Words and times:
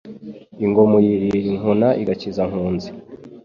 Ingoma 0.65 0.93
uyirira 0.99 1.47
inkuna 1.53 1.87
igakiza 2.01 2.41
nkunzi: 2.49 2.89